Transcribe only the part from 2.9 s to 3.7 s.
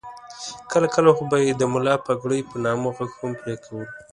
غږ هم پرې